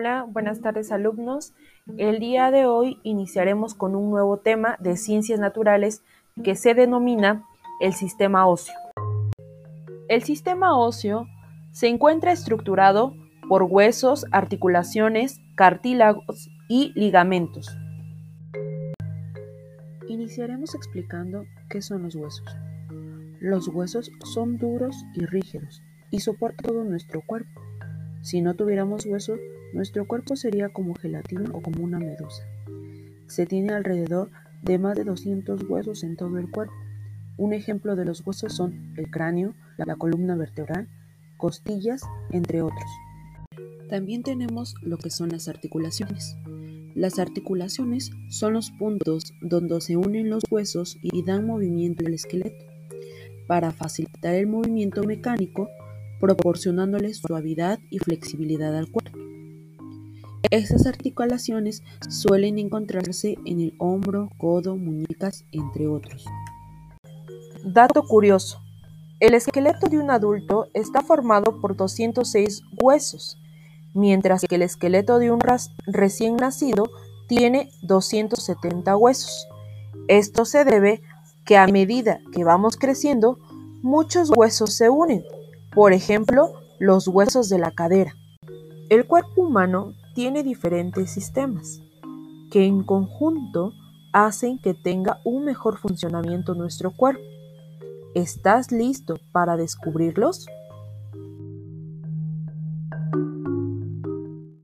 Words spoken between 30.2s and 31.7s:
sería como gelatina o